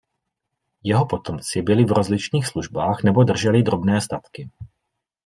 [0.83, 4.49] Jeho potomci byli v rozličných službách nebo drželi drobné statky.